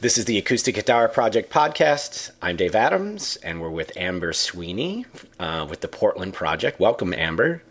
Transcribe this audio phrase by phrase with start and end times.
[0.00, 2.30] This is the Acoustic Guitar Project podcast.
[2.42, 5.06] I'm Dave Adams, and we're with Amber Sweeney
[5.40, 6.78] uh, with the Portland Project.
[6.78, 7.62] Welcome, Amber.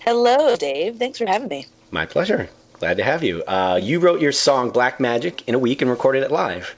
[0.00, 0.96] Hello, Dave.
[0.96, 1.66] Thanks for having me.
[1.90, 2.48] My pleasure.
[2.74, 3.44] Glad to have you.
[3.44, 6.74] Uh, you wrote your song "Black Magic" in a week and recorded it live.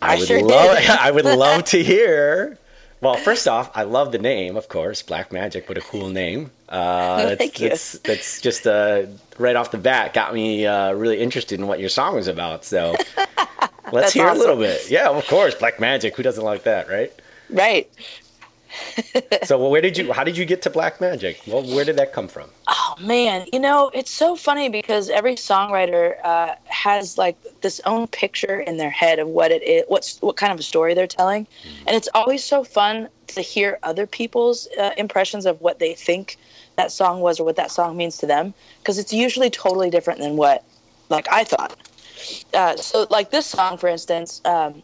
[0.00, 0.78] I, I would sure love.
[0.78, 0.88] did.
[0.90, 2.58] I would love to hear.
[3.00, 5.68] Well, first off, I love the name, of course, Black Magic.
[5.68, 6.50] What a cool name!
[6.68, 7.68] Uh, that's, Thank you.
[7.68, 9.02] That's, that's just uh,
[9.38, 12.64] right off the bat got me uh, really interested in what your song was about.
[12.64, 12.96] So
[13.92, 14.90] let's hear a little bit.
[14.90, 16.16] Yeah, of course, Black Magic.
[16.16, 17.12] Who doesn't like that, right?
[17.50, 17.90] Right.
[19.44, 20.12] So, well, where did you?
[20.12, 21.40] How did you get to Black Magic?
[21.46, 22.50] Well, where did that come from?
[22.68, 28.06] Oh man, you know it's so funny because every songwriter uh, has like this own
[28.08, 31.06] picture in their head of what it is, what's what kind of a story they're
[31.06, 31.46] telling,
[31.86, 36.36] and it's always so fun to hear other people's uh, impressions of what they think
[36.76, 40.20] that song was or what that song means to them because it's usually totally different
[40.20, 40.64] than what
[41.08, 41.76] like I thought.
[42.54, 44.82] Uh, so like this song, for instance, um,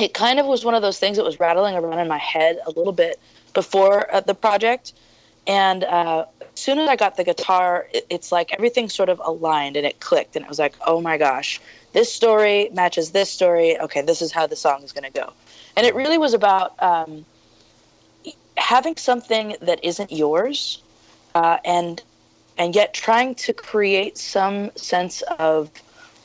[0.00, 2.58] it kind of was one of those things that was rattling around in my head
[2.66, 3.20] a little bit
[3.54, 4.92] before uh, the project.
[5.46, 9.20] And uh, as soon as I got the guitar, it, it's like everything sort of
[9.24, 10.36] aligned and it clicked.
[10.36, 11.60] And it was like, oh my gosh,
[11.92, 13.78] this story matches this story.
[13.80, 15.32] Okay, this is how the song is going to go.
[15.76, 17.24] And it really was about um,
[18.56, 20.82] having something that isn't yours
[21.34, 22.02] uh, and
[22.58, 25.70] and yet trying to create some sense of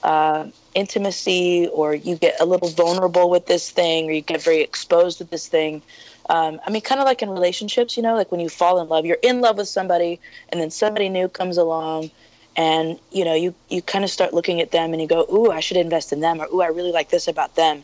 [0.03, 0.45] uh,
[0.76, 5.20] intimacy or you get a little vulnerable with this thing or you get very exposed
[5.20, 5.81] with this thing.
[6.28, 8.90] Um, i mean kind of like in relationships you know like when you fall in
[8.90, 12.09] love you're in love with somebody and then somebody new comes along
[12.58, 15.52] and you know you, you kind of start looking at them and you go ooh
[15.52, 17.84] i should invest in them or ooh i really like this about them.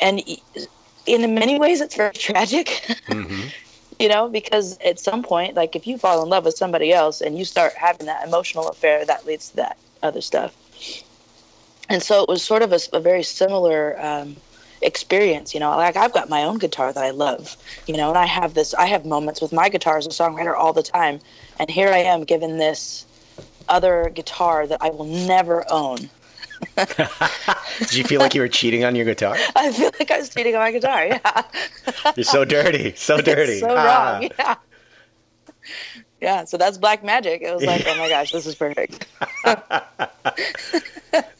[0.00, 0.20] And
[1.06, 2.86] in many ways it's very tragic.
[3.98, 7.20] You know because at some point like if you fall in love with somebody else
[7.20, 10.54] and you start having that emotional affair that leads to that other stuff
[11.92, 14.36] and so it was sort of a, a very similar um,
[14.82, 18.18] experience you know like i've got my own guitar that i love you know and
[18.18, 21.20] i have this i have moments with my guitar as a songwriter all the time
[21.60, 23.06] and here i am given this
[23.68, 25.98] other guitar that i will never own
[26.76, 29.36] Did you feel like you were cheating on your guitar?
[29.56, 31.42] i feel like i was cheating on my guitar yeah
[32.16, 33.52] You're so dirty, so dirty.
[33.52, 34.18] It's so Ah.
[34.18, 34.54] wrong yeah
[36.22, 39.06] yeah so that's black magic it was like oh my gosh this is perfect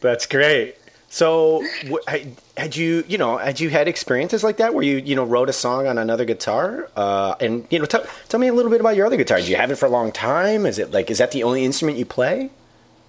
[0.01, 0.75] That's great.
[1.09, 1.65] So,
[2.07, 5.23] had- had you, you know, had you had experiences like that where you, you know,
[5.23, 6.89] wrote a song on another guitar?
[6.95, 9.37] Uh, and you know, tell tell me a little bit about your other guitar.
[9.37, 10.65] Did you have it for a long time?
[10.65, 12.49] Is it like, is that the only instrument you play?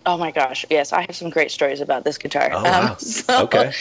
[0.06, 2.50] Oh my gosh, yes, I have some great stories about this guitar.
[2.52, 2.96] Oh, wow.
[2.98, 3.72] so, Okay.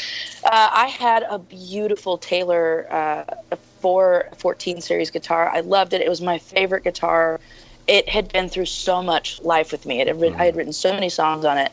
[0.45, 5.49] Uh, I had a beautiful Taylor uh, 414 series guitar.
[5.49, 6.01] I loved it.
[6.01, 7.41] It was my favorite guitar.
[7.87, 10.01] It had been through so much life with me.
[10.01, 11.71] It had written, I had written so many songs on it.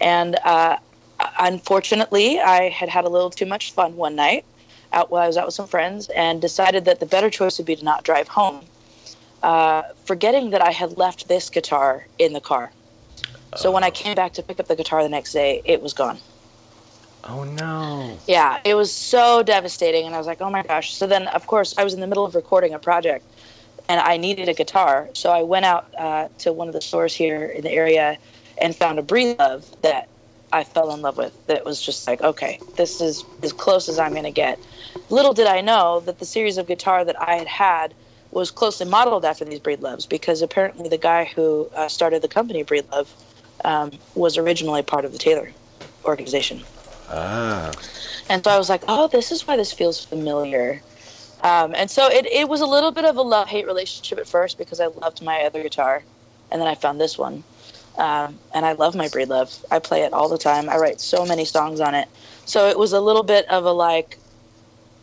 [0.00, 0.78] And uh,
[1.38, 4.44] unfortunately, I had had a little too much fun one night
[4.92, 7.66] out while I was out with some friends and decided that the better choice would
[7.66, 8.64] be to not drive home,
[9.42, 12.72] uh, forgetting that I had left this guitar in the car.
[13.56, 15.92] So when I came back to pick up the guitar the next day, it was
[15.92, 16.18] gone.
[17.24, 18.18] Oh no.
[18.26, 20.06] Yeah, it was so devastating.
[20.06, 20.94] And I was like, oh my gosh.
[20.94, 23.24] So then, of course, I was in the middle of recording a project
[23.92, 25.10] and I needed a guitar.
[25.12, 28.16] So I went out uh, to one of the stores here in the area
[28.56, 30.08] and found a Breedlove that
[30.50, 31.34] I fell in love with.
[31.46, 34.58] That was just like, okay, this is as close as I'm going to get.
[35.10, 37.94] Little did I know that the series of guitar that I had had
[38.30, 42.64] was closely modeled after these Breedloves because apparently the guy who uh, started the company
[42.64, 43.08] Breedlove
[43.62, 45.52] um, was originally part of the Taylor
[46.06, 46.62] organization.
[47.10, 47.70] Ah.
[48.30, 50.80] And so I was like, oh, this is why this feels familiar.
[51.42, 54.28] Um, and so it, it was a little bit of a love hate relationship at
[54.28, 56.04] first because I loved my other guitar.
[56.50, 57.44] And then I found this one.
[57.98, 59.64] Um, and I love my Breedlove.
[59.70, 60.68] I play it all the time.
[60.68, 62.08] I write so many songs on it.
[62.46, 64.18] So it was a little bit of a like,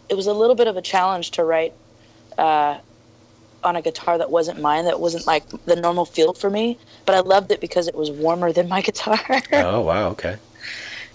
[0.09, 1.73] it was a little bit of a challenge to write
[2.37, 2.79] uh,
[3.63, 6.77] on a guitar that wasn't mine, that wasn't like the normal feel for me.
[7.05, 9.19] But I loved it because it was warmer than my guitar.
[9.53, 10.09] Oh wow.
[10.09, 10.37] Okay.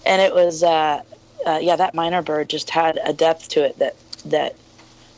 [0.05, 1.01] and it was uh,
[1.45, 3.95] uh, yeah that minor bird just had a depth to it that
[4.25, 4.55] that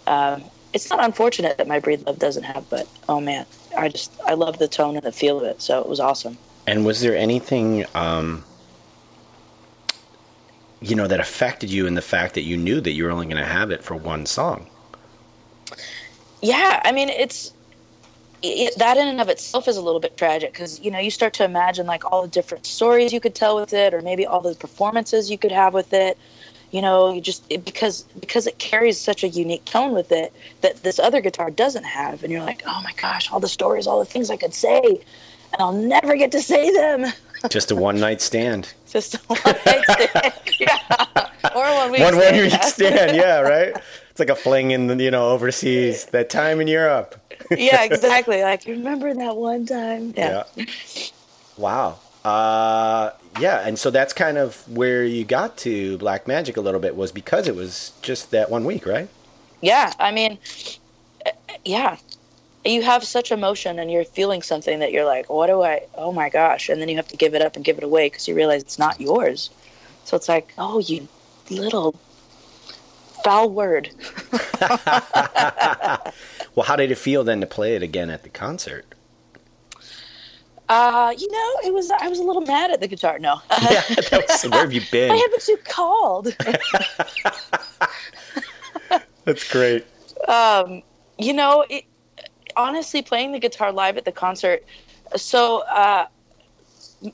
[0.08, 0.44] um,
[0.74, 3.46] it's not unfortunate that my Breedlove doesn't have but oh man
[3.78, 6.38] i just i love the tone and the feel of it so it was awesome
[6.68, 8.44] And was there anything, um,
[10.82, 13.26] you know, that affected you in the fact that you knew that you were only
[13.26, 14.68] going to have it for one song?
[16.42, 17.54] yeah i mean it's
[18.44, 21.10] it, that in and of itself is a little bit tragic because you know you
[21.10, 24.26] start to imagine like all the different stories you could tell with it or maybe
[24.26, 26.18] all the performances you could have with it
[26.72, 30.34] you know you just it, because because it carries such a unique tone with it
[30.62, 33.88] that this other guitar doesn't have and you're like oh my gosh all the stories
[33.88, 37.06] all the things i could say and i'll never get to say them
[37.50, 38.74] Just a one night stand.
[38.92, 40.34] just a one night stand.
[40.60, 40.78] yeah
[41.56, 42.62] Or one week one one stand, week yeah.
[42.62, 43.16] stand.
[43.16, 43.74] Yeah, right.
[44.10, 46.06] It's like a fling in the you know overseas.
[46.08, 47.16] That time in Europe.
[47.52, 48.42] yeah, exactly.
[48.42, 50.14] Like remember that one time?
[50.18, 50.44] Yeah.
[50.56, 50.66] Yeah.
[51.58, 52.00] Wow.
[52.26, 56.80] Uh, yeah, and so that's kind of where you got to Black Magic a little
[56.80, 59.10] bit was because it was just that one week, right?
[59.62, 60.38] Yeah, I mean,
[61.66, 61.98] yeah.
[62.66, 66.12] You have such emotion and you're feeling something that you're like, what do I, oh
[66.12, 66.68] my gosh.
[66.68, 68.62] And then you have to give it up and give it away because you realize
[68.62, 69.50] it's not yours.
[70.04, 71.08] So it's like, oh, you
[71.50, 71.96] little
[73.24, 73.90] foul word.
[76.58, 78.96] Well, how did it feel then to play it again at the concert?
[80.70, 83.20] Uh, you know, it was, I was a little mad at the guitar.
[83.20, 83.42] No.
[83.62, 83.82] Yeah,
[84.12, 85.10] that was, where have you been?
[85.10, 86.36] Why haven't you called?
[89.26, 89.86] That's great.
[90.28, 90.82] um,
[91.18, 91.86] you know, it,
[92.56, 94.64] honestly, playing the guitar live at the concert.
[95.16, 96.08] So uh,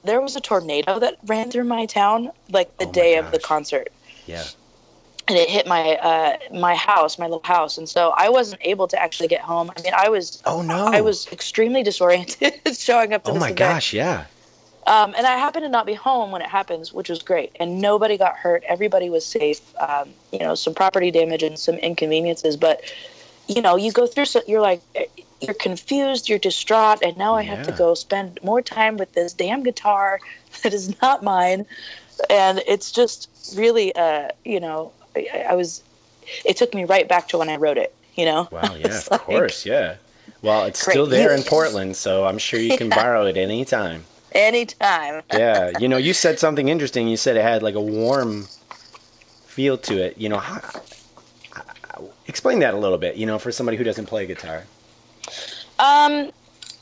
[0.03, 3.39] there was a tornado that ran through my town like the Oh day of the
[3.39, 3.89] concert,
[4.25, 4.44] Yeah.
[5.27, 8.87] And it hit my uh, my house, my little house, and so I wasn't able
[8.89, 9.71] to actually get home.
[9.75, 10.87] I mean, I was Oh no.
[10.87, 13.57] I was extremely disoriented showing up to Oh my event.
[13.57, 14.25] gosh, yeah.
[14.85, 17.55] Um, and I happened to not be home when it happens, which was great.
[17.59, 18.63] And nobody got hurt.
[18.67, 19.61] Everybody was safe.
[19.79, 22.57] Um, you know, some property damage and some inconveniences.
[22.57, 22.81] But,
[23.47, 24.81] you know, you go through, so you're like,
[25.39, 27.01] you're confused, you're distraught.
[27.01, 30.19] And now I have to go spend more time with this damn guitar
[30.63, 31.65] that is not mine.
[32.29, 35.81] And it's just really, uh, you know, I, I was,
[36.45, 38.48] it took me right back to when I wrote it, you know?
[38.51, 39.95] Wow, yeah, of like- course, yeah.
[40.42, 40.94] Well, it's Great.
[40.94, 42.95] still there in Portland, so I'm sure you can Yeah.
[42.95, 44.06] borrow it anytime.
[44.33, 45.21] Anytime.
[45.33, 47.07] Yeah, you know, you said something interesting.
[47.07, 48.48] You said it had like a warm
[49.45, 50.18] feel to it.
[50.18, 50.60] You know, how,
[52.27, 53.16] explain that a little bit.
[53.16, 54.63] You know, for somebody who doesn't play guitar.
[55.80, 56.31] Um,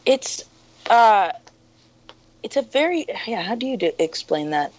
[0.06, 0.44] it's
[0.90, 1.32] uh,
[2.44, 3.42] it's a very yeah.
[3.42, 4.72] How do you do, explain that?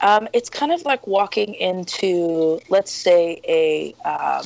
[0.00, 4.44] Um, it's kind of like walking into, let's say, a um,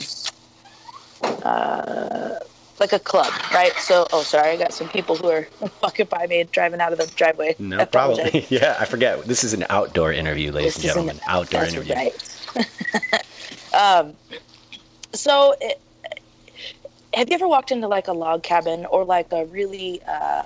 [1.43, 2.39] uh,
[2.79, 3.73] like a club, right?
[3.75, 5.47] So, oh, sorry, I got some people who are
[5.83, 7.57] walking by me driving out of the driveway.
[7.59, 8.29] No problem.
[8.49, 9.25] yeah, I forget.
[9.25, 11.21] This is an outdoor interview, ladies This and is an- gentlemen.
[11.29, 11.95] outdoor interview.
[11.95, 13.25] right.
[13.75, 14.15] um,
[15.13, 15.81] so, it,
[17.15, 20.45] have you ever walked into like a log cabin or like a really uh,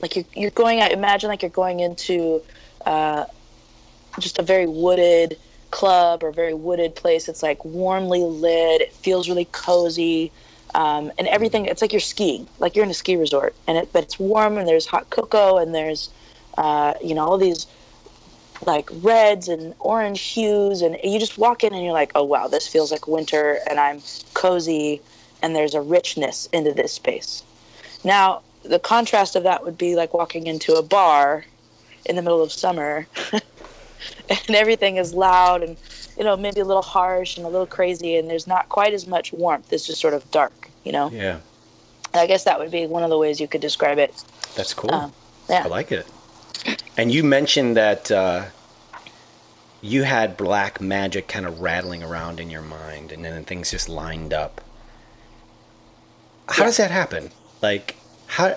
[0.00, 0.92] like you're you're going out?
[0.92, 2.40] Imagine like you're going into
[2.86, 3.24] uh,
[4.18, 5.38] just a very wooded
[5.70, 7.28] club or very wooded place.
[7.28, 8.80] It's like warmly lit.
[8.80, 10.30] It feels really cozy.
[10.74, 13.92] Um, and everything, it's like you're skiing, like you're in a ski resort, and it,
[13.92, 16.08] but it's warm, and there's hot cocoa, and there's,
[16.56, 17.66] uh, you know, all these
[18.66, 22.46] like reds and orange hues and you just walk in and you're like oh wow
[22.46, 24.00] this feels like winter and i'm
[24.34, 25.00] cozy
[25.42, 27.42] and there's a richness into this space
[28.04, 31.44] now the contrast of that would be like walking into a bar
[32.06, 33.06] in the middle of summer
[34.28, 35.76] and everything is loud and
[36.16, 39.06] you know maybe a little harsh and a little crazy and there's not quite as
[39.06, 41.38] much warmth it's just sort of dark you know Yeah,
[42.14, 44.12] i guess that would be one of the ways you could describe it
[44.54, 44.92] that's cool.
[44.92, 45.12] Um,
[45.48, 46.06] yeah I like it.
[46.98, 48.44] And you mentioned that uh,
[49.80, 53.88] you had black magic kind of rattling around in your mind, and then things just
[53.88, 54.60] lined up.
[56.48, 56.66] How Yeah.
[56.68, 57.30] does that happen?
[57.62, 57.96] Like,
[58.26, 58.56] how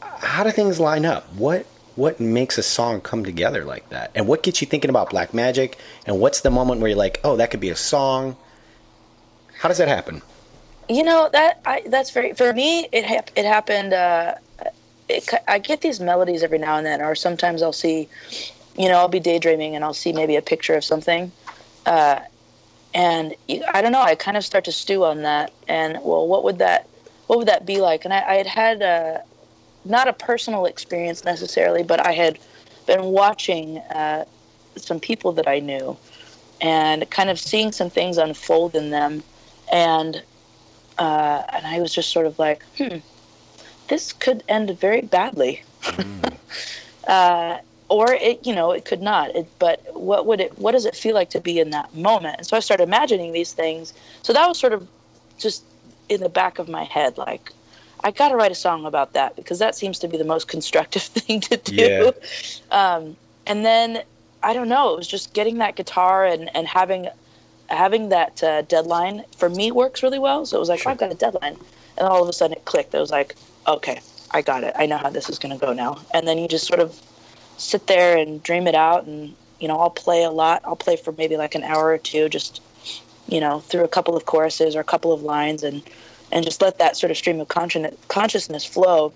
[0.00, 1.32] how do things line up?
[1.34, 1.66] What
[1.98, 4.12] what makes a song come together like that?
[4.14, 5.76] And what gets you thinking about black magic?
[6.06, 8.36] And what's the moment where you're like, oh, that could be a song?
[9.58, 10.22] How does that happen?
[10.88, 12.88] You know that I that's very for me.
[12.92, 13.92] It it happened.
[13.92, 14.36] Uh,
[15.08, 18.08] it, I get these melodies every now and then, or sometimes I'll see,
[18.76, 21.32] you know, I'll be daydreaming and I'll see maybe a picture of something,
[21.84, 22.20] uh,
[22.94, 23.34] and
[23.74, 24.00] I don't know.
[24.00, 26.86] I kind of start to stew on that, and well, what would that,
[27.26, 28.04] what would that be like?
[28.04, 29.18] And I, I had had uh,
[29.84, 32.38] not a personal experience necessarily, but I had
[32.86, 34.24] been watching uh,
[34.76, 35.96] some people that I knew,
[36.60, 39.22] and kind of seeing some things unfold in them,
[39.72, 40.22] and
[40.98, 42.98] uh, and I was just sort of like, hmm,
[43.88, 45.62] this could end very badly.
[47.08, 47.58] uh,
[47.88, 49.34] or it, you know, it could not.
[49.34, 50.58] It, but what would it?
[50.58, 52.36] What does it feel like to be in that moment?
[52.38, 53.94] And so I started imagining these things.
[54.22, 54.86] So that was sort of
[55.38, 55.64] just
[56.08, 57.52] in the back of my head, like
[58.04, 60.48] I got to write a song about that because that seems to be the most
[60.48, 61.74] constructive thing to do.
[61.74, 62.10] Yeah.
[62.70, 64.02] Um, and then
[64.42, 64.92] I don't know.
[64.92, 67.08] It was just getting that guitar and and having
[67.68, 70.46] having that uh, deadline for me works really well.
[70.46, 70.90] So it was like, Sure.
[70.90, 71.56] oh, I've got a deadline,
[71.96, 72.94] and all of a sudden it clicked.
[72.94, 73.34] It was like,
[73.66, 74.00] okay,
[74.30, 74.74] I got it.
[74.76, 76.00] I know how this is going to go now.
[76.14, 77.00] And then you just sort of
[77.56, 79.04] sit there and dream it out.
[79.04, 80.62] And you know, I'll play a lot.
[80.64, 82.62] I'll play for maybe like an hour or two, just
[83.26, 85.82] you know, through a couple of choruses or a couple of lines, and
[86.32, 89.12] and just let that sort of stream of consciousness flow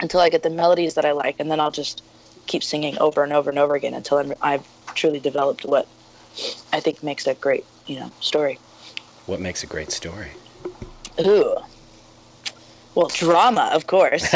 [0.00, 2.02] until I get the melodies that I like, and then I'll just
[2.46, 5.86] keep singing over and over and over again until I'm, I've truly developed what
[6.72, 8.58] I think makes a great you know story.
[9.26, 10.30] What makes a great story?
[11.20, 11.56] Ooh.
[12.94, 14.28] Well, drama, of course.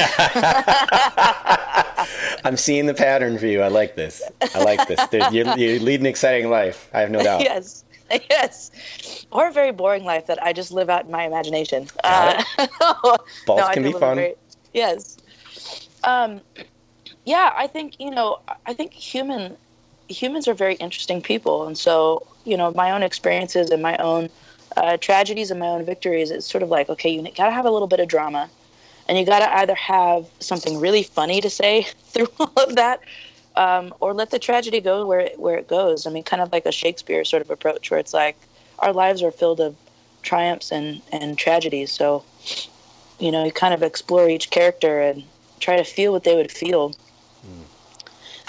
[2.44, 3.62] I'm seeing the pattern for you.
[3.62, 4.22] I like this.
[4.54, 5.00] I like this.
[5.32, 6.88] You, you lead an exciting life.
[6.94, 7.40] I have no doubt.
[7.44, 7.83] yes,
[8.30, 8.70] yes.
[9.30, 11.88] Or a very boring life that I just live out in my imagination.
[12.02, 12.42] Uh,
[13.46, 14.16] Both no, can be fun.
[14.16, 14.34] Very,
[14.73, 15.16] yes.
[16.04, 16.40] Um,
[17.25, 18.40] yeah, I think you know.
[18.66, 19.56] I think human
[20.08, 24.28] humans are very interesting people, and so you know, my own experiences and my own
[24.76, 27.64] uh, tragedies and my own victories, it's sort of like, okay, you got to have
[27.64, 28.49] a little bit of drama.
[29.06, 33.00] And you got to either have something really funny to say through all of that,
[33.56, 36.06] um, or let the tragedy go where it, where it goes.
[36.06, 38.37] I mean, kind of like a Shakespeare sort of approach, where it's like
[38.80, 39.76] our lives are filled of
[40.23, 41.92] triumphs and, and tragedies.
[41.92, 42.25] So,
[43.18, 45.23] you know, you kind of explore each character and
[45.61, 46.90] try to feel what they would feel.
[46.90, 47.64] Mm.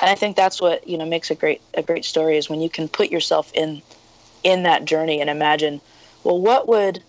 [0.02, 2.62] And I think that's what you know makes a great a great story is when
[2.62, 3.82] you can put yourself in
[4.44, 5.82] in that journey and imagine
[6.26, 7.02] well, what would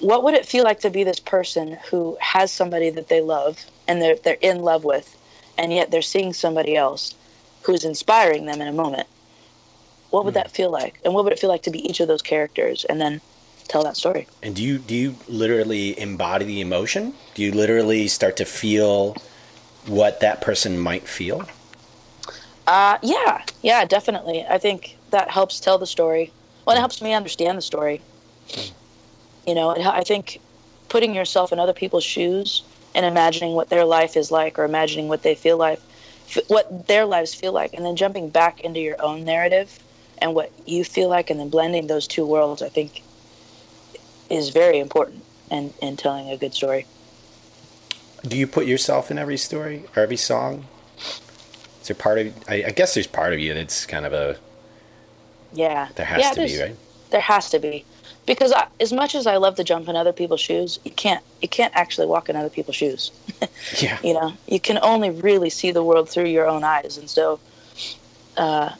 [0.00, 3.64] what would it feel like to be this person who has somebody that they love
[3.86, 5.16] and they're they're in love with,
[5.58, 7.14] and yet they're seeing somebody else
[7.62, 9.06] who's inspiring them in a moment?
[10.10, 10.40] What would mm.
[10.42, 11.00] that feel like?
[11.04, 13.20] And what would it feel like to be each of those characters and then
[13.66, 14.26] tell that story?
[14.42, 17.12] And do you do you literally embody the emotion?
[17.34, 19.16] Do you literally start to feel
[19.86, 21.46] what that person might feel?
[22.66, 24.44] Uh, yeah, yeah, definitely.
[24.48, 26.32] I think that helps tell the story.
[26.64, 28.00] Well, it helps me understand the story.
[29.46, 30.40] You know, I think
[30.90, 32.62] putting yourself in other people's shoes
[32.94, 35.80] and imagining what their life is like or imagining what they feel like,
[36.48, 39.78] what their lives feel like, and then jumping back into your own narrative
[40.18, 43.02] and what you feel like, and then blending those two worlds, I think
[44.28, 46.86] is very important in, in telling a good story.
[48.26, 50.66] Do you put yourself in every story or every song?
[50.98, 54.36] Is there part of I, I guess there's part of you that's kind of a
[55.52, 55.88] yeah.
[55.94, 56.76] There has yeah, to be, right?
[57.10, 57.84] There has to be.
[58.28, 61.24] Because I, as much as I love to jump in other people's shoes, you can't
[61.40, 63.10] you can't actually walk in other people's shoes.
[63.78, 63.98] yeah.
[64.04, 67.40] You know, you can only really see the world through your own eyes, and so
[68.36, 68.72] uh,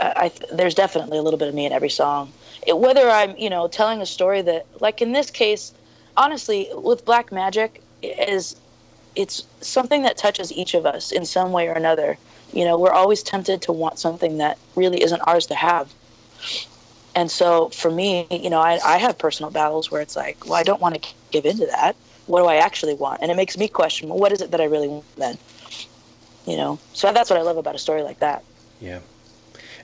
[0.00, 2.32] I, there's definitely a little bit of me in every song.
[2.66, 5.74] It, whether I'm, you know, telling a story that, like in this case,
[6.16, 8.56] honestly, with Black Magic, is
[9.14, 12.16] it's something that touches each of us in some way or another.
[12.54, 15.92] You know, we're always tempted to want something that really isn't ours to have
[17.16, 20.54] and so for me, you know, I, I have personal battles where it's like, well,
[20.54, 21.96] I don't want to give into that.
[22.26, 23.22] What do I actually want?
[23.22, 25.38] And it makes me question, well, what is it that I really want then?
[26.46, 28.44] You know, so that's what I love about a story like that.
[28.80, 29.00] Yeah.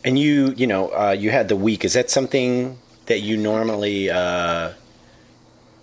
[0.05, 1.85] And you, you know, uh, you had the week.
[1.85, 4.73] Is that something that you normally uh,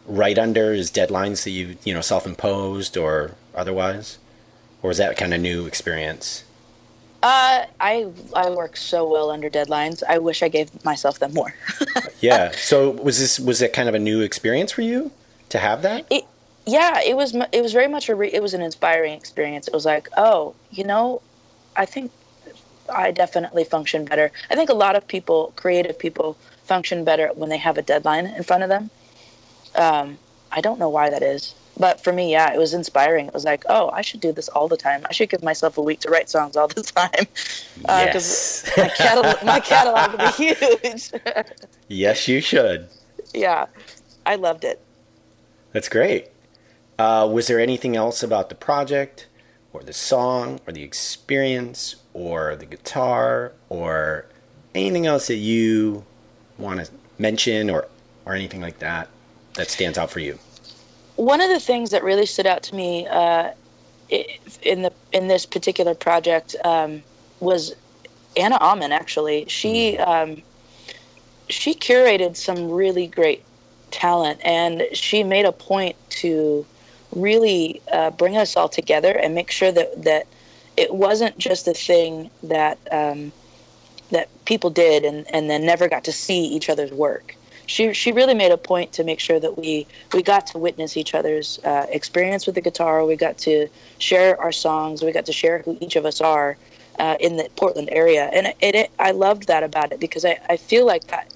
[0.05, 4.19] write under Is deadlines that you, you know, self-imposed or otherwise?
[4.83, 6.43] Or is that kind of new experience?
[7.21, 10.03] Uh, I I work so well under deadlines.
[10.07, 11.53] I wish I gave myself them more.
[12.21, 12.51] yeah.
[12.51, 15.11] So was this was it kind of a new experience for you
[15.49, 16.05] to have that?
[16.09, 16.23] It,
[16.65, 17.35] yeah, it was.
[17.51, 18.15] It was very much a.
[18.15, 19.67] Re, it was an inspiring experience.
[19.67, 21.21] It was like, oh, you know,
[21.75, 22.11] I think
[22.89, 24.31] I definitely function better.
[24.49, 28.27] I think a lot of people, creative people, function better when they have a deadline
[28.27, 28.89] in front of them.
[29.75, 30.17] Um,
[30.51, 33.27] I don't know why that is but for me, yeah, it was inspiring.
[33.27, 35.05] It was like, oh, I should do this all the time.
[35.09, 37.25] I should give myself a week to write songs all the time.
[37.77, 41.11] Because uh, my, catalog, my catalog would be huge.
[41.87, 42.89] yes, you should.
[43.33, 43.67] Yeah,
[44.25, 44.81] I loved it.
[45.71, 46.27] That's great.
[46.97, 49.27] Uh, was there anything else about the project,
[49.71, 54.25] or the song, or the experience, or the guitar, or
[54.75, 56.03] anything else that you
[56.57, 57.87] want to mention, or
[58.25, 59.07] or anything like that
[59.53, 60.39] that stands out for you?
[61.19, 63.51] One of the things that really stood out to me uh,
[64.09, 67.03] in the in this particular project um,
[67.41, 67.75] was
[68.37, 68.93] Anna Amman.
[68.93, 70.07] Actually, she mm.
[70.07, 70.41] um,
[71.49, 73.43] she curated some really great
[73.91, 76.65] talent, and she made a point to
[77.13, 80.25] really uh, bring us all together and make sure that that
[80.77, 83.33] it wasn't just a thing that um,
[84.11, 87.35] that people did and, and then never got to see each other's work
[87.69, 90.97] she she really made a point to make sure that we we got to witness
[90.97, 93.05] each other's uh, experience with the guitar.
[93.05, 93.67] We got to
[93.99, 95.03] share our songs.
[95.03, 96.57] We got to share who each of us are
[96.97, 100.39] uh, in the Portland area, and it, it, I loved that about it because I,
[100.49, 101.31] I feel like that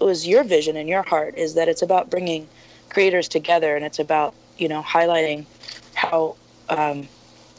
[0.00, 2.48] was your vision and your heart is that it's about bringing
[2.88, 5.44] creators together and it's about you know highlighting
[5.94, 6.34] how
[6.70, 7.06] um,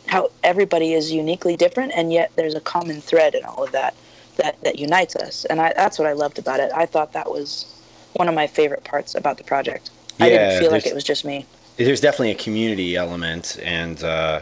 [0.08, 3.94] how everybody is uniquely different and yet there's a common thread in all of that
[4.38, 6.72] that that unites us and I, that's what I loved about it.
[6.74, 7.72] I thought that was
[8.16, 9.92] one of my favorite parts about the project.
[10.18, 11.46] Yeah, I didn't feel like it was just me.
[11.78, 14.42] There's definitely a community element, and uh,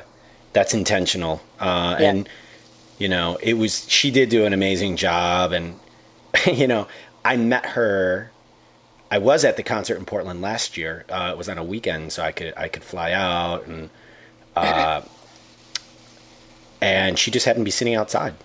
[0.54, 1.42] that's intentional.
[1.60, 2.10] Uh, yeah.
[2.10, 2.30] And
[3.00, 5.80] you know, it was she did do an amazing job, and
[6.52, 6.88] you know,
[7.26, 8.32] I met her.
[9.10, 11.06] I was at the concert in Portland last year.
[11.10, 13.90] Uh, it was on a weekend, so I could I could fly out and.
[14.56, 15.02] Uh,
[16.84, 18.36] and she just happened to be sitting outside.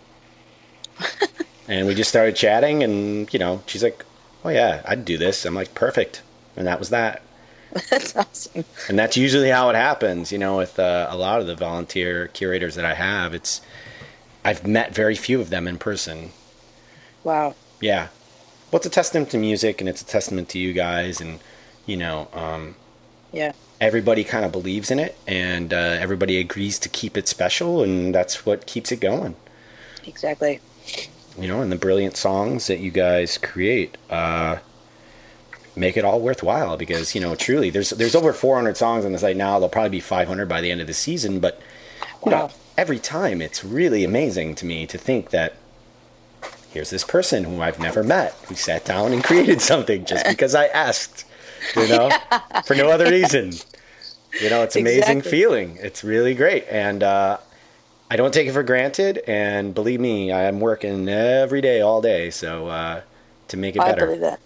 [1.68, 4.04] and we just started chatting, and you know, she's like,
[4.44, 6.22] "Oh yeah, I'd do this." I'm like, "Perfect,"
[6.56, 7.22] and that was that.
[7.90, 8.64] That's awesome.
[8.88, 12.28] And that's usually how it happens, you know, with uh, a lot of the volunteer
[12.28, 13.34] curators that I have.
[13.34, 13.60] It's
[14.42, 16.30] I've met very few of them in person.
[17.24, 17.54] Wow.
[17.80, 18.08] Yeah.
[18.70, 21.40] Well, it's a testament to music, and it's a testament to you guys, and
[21.84, 22.74] you know, um,
[23.32, 23.52] Yeah.
[23.80, 28.14] everybody kind of believes in it, and uh, everybody agrees to keep it special, and
[28.14, 29.36] that's what keeps it going.
[30.06, 30.60] Exactly.
[31.38, 34.58] You know, and the brilliant songs that you guys create uh,
[35.76, 39.18] make it all worthwhile because you know, truly, there's there's over 400 songs on the
[39.18, 39.52] site now.
[39.58, 41.60] There'll probably be 500 by the end of the season, but
[42.24, 45.54] you know, every time it's really amazing to me to think that
[46.72, 50.54] here's this person who I've never met who sat down and created something just because
[50.56, 51.24] I asked,
[51.76, 52.10] you know,
[52.64, 53.52] for no other reason.
[54.42, 55.30] You know, it's amazing Exactly.
[55.30, 55.78] feeling.
[55.80, 56.66] It's really great.
[56.68, 57.38] And uh,
[58.10, 59.22] I don't take it for granted.
[59.26, 62.30] And believe me, I'm working every day, all day.
[62.30, 63.02] So uh,
[63.48, 64.40] to make it I better, believe that.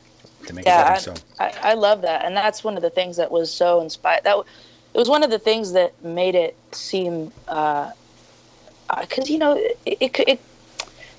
[0.46, 1.00] to make Yeah, it I, better.
[1.00, 4.24] So I, I love that, and that's one of the things that was so inspired.
[4.24, 9.98] That it was one of the things that made it seem, because you know, it,
[10.00, 10.40] it, it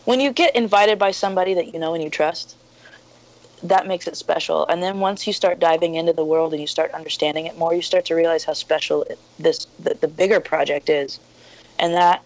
[0.05, 2.57] when you get invited by somebody that you know and you trust,
[3.63, 4.67] that makes it special.
[4.67, 7.73] And then once you start diving into the world and you start understanding it more,
[7.73, 11.19] you start to realize how special it, this the, the bigger project is,
[11.79, 12.21] and that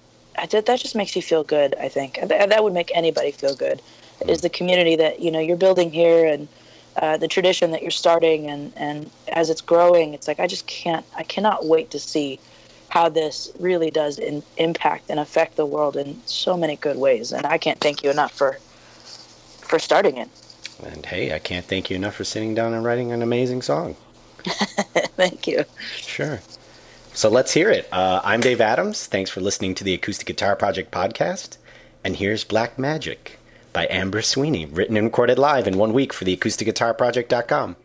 [0.45, 1.75] Did, that just makes you feel good.
[1.79, 3.81] I think that, that would make anybody feel good.
[4.27, 6.47] Is the community that you know you're building here and
[6.97, 10.67] uh, the tradition that you're starting and and as it's growing, it's like I just
[10.67, 12.39] can't I cannot wait to see
[12.89, 17.31] how this really does in, impact and affect the world in so many good ways.
[17.31, 18.53] And I can't thank you enough for
[19.61, 20.29] for starting it.
[20.83, 23.95] and hey, I can't thank you enough for sitting down and writing an amazing song.
[25.17, 25.65] thank you.
[25.95, 26.39] Sure.
[27.17, 27.87] So let's hear it.
[27.91, 29.07] Uh, I'm Dave Adams.
[29.07, 31.57] Thanks for listening to the Acoustic Guitar Project podcast.
[32.03, 33.39] And here's Black Magic
[33.73, 37.75] by Amber Sweeney, written and recorded live in one week for the acousticguitarproject.com.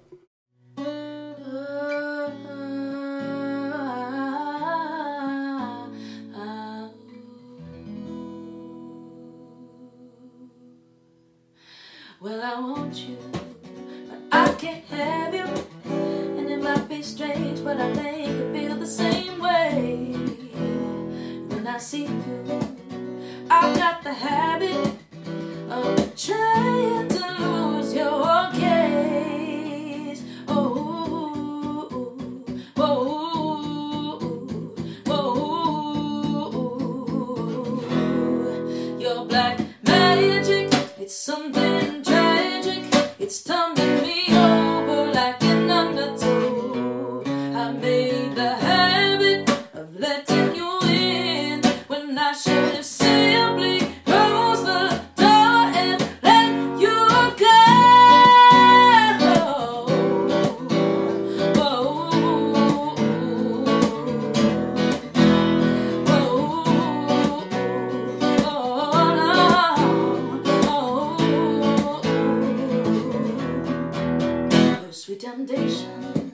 [75.04, 76.32] Sweet temptation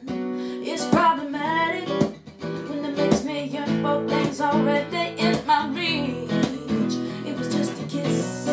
[0.63, 1.89] is problematic
[2.69, 6.93] when it makes me yearn for things already in my reach.
[7.27, 8.47] It was just a kiss,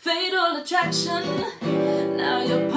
[0.00, 1.44] fatal attraction.
[2.16, 2.70] Now your